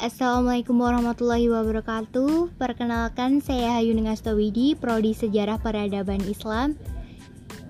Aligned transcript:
Assalamualaikum 0.00 0.80
warahmatullahi 0.80 1.52
wabarakatuh. 1.52 2.56
Perkenalkan 2.56 3.44
saya 3.44 3.76
Hayun 3.76 4.00
Ngastawidi 4.08 4.72
Prodi 4.72 5.12
Sejarah 5.12 5.60
Peradaban 5.60 6.24
Islam. 6.24 6.72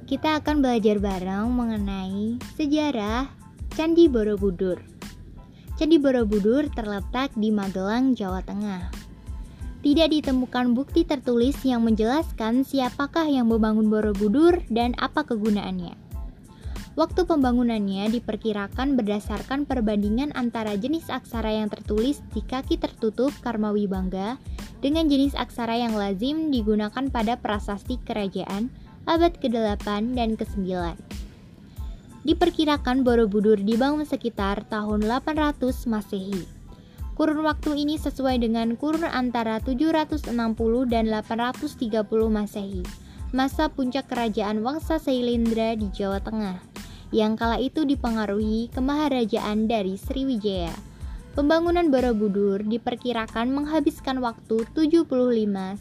Kita 0.07 0.39
akan 0.39 0.63
belajar 0.63 1.03
bareng 1.03 1.51
mengenai 1.51 2.39
sejarah 2.55 3.27
Candi 3.75 4.07
Borobudur. 4.07 4.79
Candi 5.75 5.99
Borobudur 5.99 6.71
terletak 6.71 7.35
di 7.35 7.51
Magelang, 7.51 8.15
Jawa 8.15 8.47
Tengah. 8.47 8.95
Tidak 9.83 10.07
ditemukan 10.15 10.71
bukti 10.71 11.03
tertulis 11.03 11.59
yang 11.67 11.83
menjelaskan 11.83 12.63
siapakah 12.63 13.27
yang 13.27 13.51
membangun 13.51 13.91
Borobudur 13.91 14.63
dan 14.71 14.95
apa 15.03 15.27
kegunaannya 15.27 16.10
Waktu 17.01 17.25
pembangunannya 17.25 18.13
diperkirakan 18.13 18.93
berdasarkan 18.93 19.65
perbandingan 19.65 20.37
antara 20.37 20.77
jenis 20.77 21.09
aksara 21.09 21.49
yang 21.49 21.73
tertulis 21.73 22.21
di 22.37 22.45
kaki 22.45 22.77
tertutup 22.77 23.33
Karmawi 23.41 23.89
Bangga 23.89 24.37
dengan 24.85 25.09
jenis 25.09 25.33
aksara 25.33 25.81
yang 25.81 25.97
lazim 25.97 26.53
digunakan 26.53 27.09
pada 27.09 27.41
prasasti 27.41 27.97
kerajaan 28.05 28.69
abad 29.09 29.33
ke-8 29.33 30.13
dan 30.13 30.37
ke-9. 30.37 30.61
Diperkirakan 32.29 33.01
Borobudur 33.01 33.57
dibangun 33.57 34.05
sekitar 34.05 34.69
tahun 34.69 35.01
800 35.09 35.57
Masehi. 35.89 36.45
Kurun 37.17 37.41
waktu 37.49 37.81
ini 37.81 37.97
sesuai 37.97 38.45
dengan 38.45 38.77
kurun 38.77 39.09
antara 39.09 39.57
760 39.65 40.37
dan 40.85 41.09
830 41.09 41.97
Masehi, 42.29 42.85
masa 43.33 43.73
puncak 43.73 44.05
kerajaan 44.13 44.61
Wangsa 44.61 45.01
Sailendra 45.01 45.73
di 45.81 45.89
Jawa 45.97 46.21
Tengah 46.21 46.70
yang 47.11 47.35
kala 47.35 47.59
itu 47.59 47.83
dipengaruhi 47.83 48.71
kemaharajaan 48.71 49.67
dari 49.67 49.99
Sriwijaya. 49.99 50.75
Pembangunan 51.31 51.87
Borobudur 51.95 52.67
diperkirakan 52.67 53.55
menghabiskan 53.55 54.19
waktu 54.19 54.67
75 54.75 55.07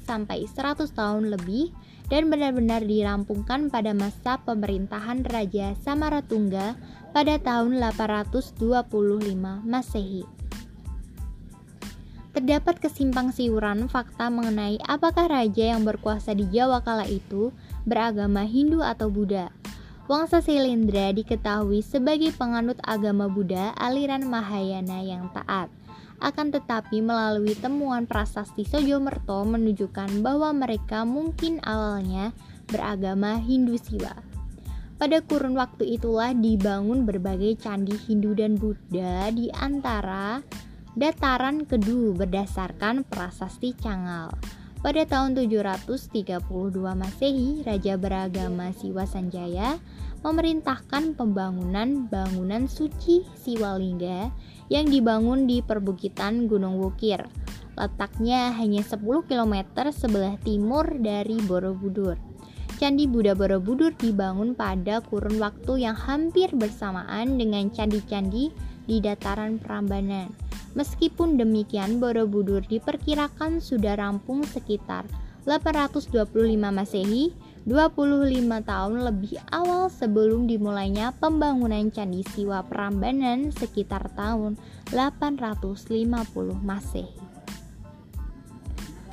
sampai 0.05 0.45
100 0.45 0.93
tahun 0.93 1.33
lebih 1.33 1.73
dan 2.09 2.29
benar-benar 2.29 2.85
dirampungkan 2.85 3.69
pada 3.69 3.93
masa 3.93 4.37
pemerintahan 4.45 5.25
Raja 5.25 5.73
Samaratungga 5.81 6.77
pada 7.13 7.35
tahun 7.41 7.81
825 7.81 9.65
Masehi. 9.65 10.25
Terdapat 12.29 12.77
kesimpang 12.77 13.33
siuran 13.33 13.89
fakta 13.89 14.29
mengenai 14.29 14.77
apakah 14.85 15.27
raja 15.27 15.73
yang 15.73 15.81
berkuasa 15.81 16.37
di 16.37 16.45
Jawa 16.45 16.85
kala 16.85 17.09
itu 17.09 17.49
beragama 17.89 18.45
Hindu 18.45 18.85
atau 18.85 19.09
Buddha. 19.09 19.49
Wangsa 20.09 20.41
Silindra 20.41 21.13
diketahui 21.13 21.85
sebagai 21.85 22.33
penganut 22.33 22.81
agama 22.81 23.29
Buddha 23.29 23.77
aliran 23.77 24.25
Mahayana 24.25 25.05
yang 25.05 25.29
taat. 25.37 25.69
Akan 26.17 26.49
tetapi 26.49 26.97
melalui 26.97 27.53
temuan 27.53 28.09
prasasti 28.09 28.65
Sojomerto 28.65 29.45
menunjukkan 29.45 30.25
bahwa 30.25 30.49
mereka 30.49 31.05
mungkin 31.05 31.61
awalnya 31.61 32.33
beragama 32.73 33.37
Hindu 33.37 33.77
Siwa. 33.77 34.17
Pada 34.97 35.21
kurun 35.21 35.53
waktu 35.53 36.01
itulah 36.01 36.33
dibangun 36.33 37.05
berbagai 37.05 37.61
candi 37.61 37.93
Hindu 37.93 38.33
dan 38.33 38.57
Buddha 38.57 39.29
di 39.29 39.53
antara 39.53 40.41
dataran 40.97 41.69
Kedu 41.69 42.17
berdasarkan 42.17 43.05
prasasti 43.05 43.77
Cangal. 43.77 44.33
Pada 44.79 45.03
tahun 45.03 45.35
732 45.35 46.39
Masehi, 46.71 47.67
Raja 47.67 47.99
beragama 47.99 48.71
Siwa 48.71 49.03
Sanjaya 49.03 49.75
memerintahkan 50.23 51.19
pembangunan 51.19 52.07
bangunan 52.07 52.63
suci 52.63 53.27
Siwalingga 53.43 54.31
yang 54.71 54.87
dibangun 54.87 55.51
di 55.51 55.59
perbukitan 55.59 56.47
Gunung 56.47 56.79
Wukir. 56.79 57.27
Letaknya 57.75 58.55
hanya 58.55 58.79
10 58.79 59.03
km 59.27 59.55
sebelah 59.91 60.39
timur 60.47 60.95
dari 60.95 61.43
Borobudur. 61.43 62.15
Candi 62.79 63.03
Buddha 63.03 63.35
Borobudur 63.35 63.91
dibangun 63.91 64.55
pada 64.55 65.03
kurun 65.03 65.43
waktu 65.43 65.83
yang 65.91 65.99
hampir 65.99 66.55
bersamaan 66.55 67.35
dengan 67.35 67.67
candi-candi 67.67 68.55
di 68.87 69.03
dataran 69.03 69.59
Prambanan. 69.59 70.48
Meskipun 70.77 71.41
demikian, 71.41 71.97
Borobudur 71.97 72.61
diperkirakan 72.61 73.57
sudah 73.57 73.97
rampung 73.97 74.45
sekitar 74.45 75.09
825 75.49 76.29
Masehi, 76.69 77.33
25 77.65 78.61
tahun 78.61 78.95
lebih 79.01 79.41
awal 79.49 79.89
sebelum 79.89 80.45
dimulainya 80.45 81.13
pembangunan 81.17 81.89
Candi 81.89 82.21
Siwa 82.21 82.61
Prambanan 82.61 83.49
sekitar 83.49 84.13
tahun 84.13 84.61
850 84.93 86.05
Masehi. 86.61 87.29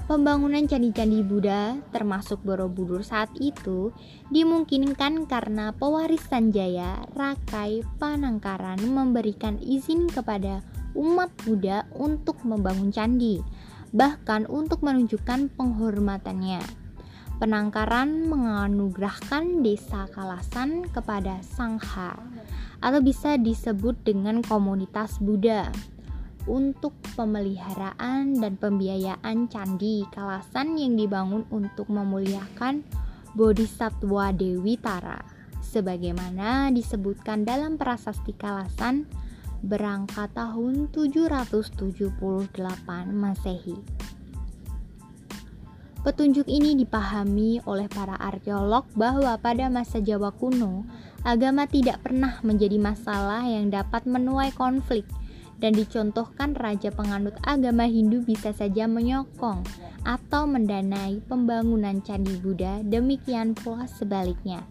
Pembangunan 0.06 0.62
candi-candi 0.70 1.26
Buddha 1.26 1.82
termasuk 1.90 2.38
Borobudur 2.46 3.02
saat 3.02 3.26
itu 3.42 3.90
dimungkinkan 4.30 5.26
karena 5.26 5.74
pewaris 5.74 6.22
Sanjaya 6.30 7.02
Rakai 7.10 7.82
Panangkaran 7.98 8.78
memberikan 8.86 9.58
izin 9.58 10.06
kepada 10.06 10.62
umat 10.96 11.28
Buddha 11.44 11.84
untuk 11.92 12.40
membangun 12.42 12.88
candi, 12.88 13.44
bahkan 13.92 14.48
untuk 14.48 14.80
menunjukkan 14.80 15.52
penghormatannya. 15.54 16.64
Penangkaran 17.36 18.32
menganugerahkan 18.32 19.60
desa 19.60 20.08
Kalasan 20.08 20.88
kepada 20.88 21.44
Sangha 21.44 22.16
atau 22.80 23.00
bisa 23.04 23.36
disebut 23.36 23.92
dengan 24.08 24.40
komunitas 24.40 25.20
Buddha 25.20 25.68
untuk 26.48 26.96
pemeliharaan 27.12 28.40
dan 28.40 28.56
pembiayaan 28.56 29.52
candi 29.52 30.08
Kalasan 30.08 30.80
yang 30.80 30.96
dibangun 30.96 31.44
untuk 31.52 31.92
memuliakan 31.92 32.86
Bodhisattva 33.36 34.32
Dewi 34.32 34.80
Tara. 34.80 35.20
Sebagaimana 35.60 36.72
disebutkan 36.72 37.44
dalam 37.44 37.76
prasasti 37.76 38.32
Kalasan 38.32 39.04
berangkat 39.64 40.32
tahun 40.36 40.88
778 40.92 42.50
Masehi. 43.12 43.78
Petunjuk 46.06 46.46
ini 46.46 46.78
dipahami 46.78 47.58
oleh 47.66 47.90
para 47.90 48.14
arkeolog 48.14 48.86
bahwa 48.94 49.34
pada 49.42 49.66
masa 49.66 49.98
Jawa 49.98 50.30
kuno, 50.30 50.86
agama 51.26 51.66
tidak 51.66 51.98
pernah 52.06 52.38
menjadi 52.46 52.78
masalah 52.78 53.42
yang 53.42 53.74
dapat 53.74 54.06
menuai 54.06 54.54
konflik 54.54 55.02
dan 55.58 55.74
dicontohkan 55.74 56.54
raja 56.54 56.92
penganut 56.92 57.34
agama 57.42 57.88
Hindu 57.90 58.22
bisa 58.22 58.54
saja 58.54 58.86
menyokong 58.86 59.66
atau 60.06 60.46
mendanai 60.46 61.18
pembangunan 61.26 61.98
candi 61.98 62.38
Buddha, 62.38 62.86
demikian 62.86 63.58
pula 63.58 63.90
sebaliknya. 63.90 64.62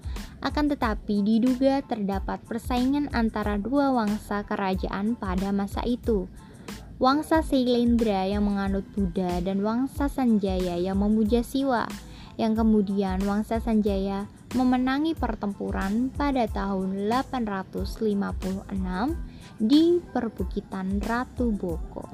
Akan 0.44 0.72
tetapi 0.72 1.24
diduga 1.24 1.84
terdapat 1.86 2.44
persaingan 2.44 3.12
antara 3.16 3.56
dua 3.60 3.92
wangsa 3.92 4.44
kerajaan 4.48 5.16
pada 5.16 5.54
masa 5.56 5.84
itu. 5.88 6.28
Wangsa 6.96 7.44
Sailendra 7.44 8.24
yang 8.24 8.48
menganut 8.48 8.88
Buddha 8.96 9.44
dan 9.44 9.60
Wangsa 9.60 10.08
Sanjaya 10.08 10.80
yang 10.80 10.96
memuja 11.04 11.44
Siwa, 11.44 11.84
yang 12.40 12.56
kemudian 12.56 13.20
Wangsa 13.28 13.60
Sanjaya 13.60 14.32
memenangi 14.56 15.12
pertempuran 15.12 16.08
pada 16.16 16.48
tahun 16.48 17.12
856 17.12 18.72
di 19.60 20.00
perbukitan 20.00 21.04
Ratu 21.04 21.52
Boko. 21.52 22.08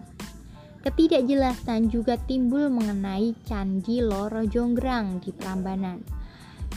Ketidakjelasan 0.81 1.93
juga 1.93 2.17
timbul 2.17 2.73
mengenai 2.73 3.37
Candi 3.45 4.01
Loro 4.01 4.41
Jonggrang 4.49 5.21
di 5.21 5.29
Prambanan. 5.29 6.20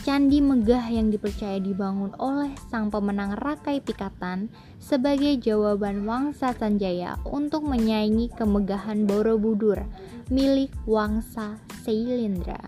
Candi 0.05 0.37
megah 0.37 0.85
yang 0.93 1.09
dipercaya 1.09 1.57
dibangun 1.57 2.13
oleh 2.21 2.53
sang 2.69 2.93
pemenang 2.93 3.33
Rakai 3.41 3.81
Pikatan 3.81 4.53
sebagai 4.77 5.33
jawaban 5.41 6.05
Wangsa 6.05 6.53
Sanjaya 6.53 7.17
untuk 7.25 7.65
menyaingi 7.65 8.29
kemegahan 8.37 9.09
Borobudur 9.09 9.81
milik 10.29 10.69
Wangsa 10.85 11.57
Sailendra. 11.81 12.61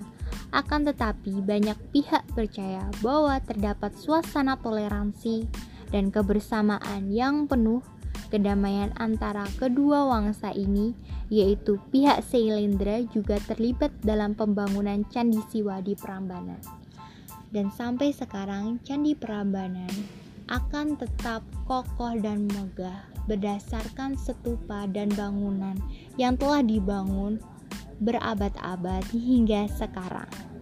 Akan 0.49 0.89
tetapi 0.89 1.45
banyak 1.45 1.77
pihak 1.93 2.25
percaya 2.33 2.89
bahwa 3.05 3.37
terdapat 3.45 3.93
suasana 3.93 4.57
toleransi 4.57 5.45
dan 5.93 6.09
kebersamaan 6.09 7.13
yang 7.13 7.45
penuh 7.45 7.85
kedamaian 8.33 8.89
antara 8.97 9.45
kedua 9.61 10.09
wangsa 10.09 10.49
ini 10.57 10.97
yaitu 11.29 11.77
pihak 11.93 12.25
Sailendra 12.25 13.05
juga 13.13 13.37
terlibat 13.45 13.93
dalam 14.01 14.33
pembangunan 14.33 15.05
Candi 15.13 15.37
Siwa 15.53 15.85
di 15.85 15.93
Prambanan. 15.93 16.86
Dan 17.51 17.71
sampai 17.71 18.11
sekarang 18.11 18.83
Candi 18.83 19.15
Prambanan 19.15 19.91
akan 20.47 20.95
tetap 20.95 21.43
kokoh 21.67 22.15
dan 22.19 22.47
megah 22.51 23.07
berdasarkan 23.27 24.15
setupa 24.15 24.87
dan 24.87 25.11
bangunan 25.11 25.75
yang 26.15 26.39
telah 26.39 26.63
dibangun 26.63 27.39
berabad-abad 27.99 29.03
hingga 29.11 29.67
sekarang. 29.67 30.56